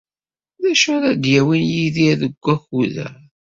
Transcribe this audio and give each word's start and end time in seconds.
D 0.61 0.63
acu 0.71 0.89
ara 0.95 1.11
d-yawin 1.21 1.65
Yidir 1.75 2.15
deg 2.21 2.33
wakud-a? 2.43 3.07